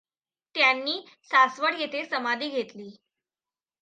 त्यांनी 0.55 0.95
सासवड 1.23 1.75
येथे 1.75 2.03
समाधी 2.05 2.49
घेतली. 2.49 2.89